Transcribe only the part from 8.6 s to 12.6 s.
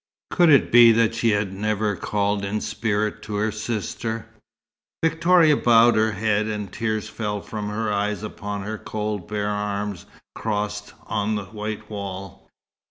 her cold bare arms, crossed on the white wall.